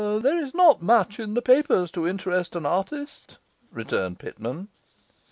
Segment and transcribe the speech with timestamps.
[0.01, 3.37] 'There is not much in the papers to interest an artist,'
[3.71, 4.67] returned Pitman.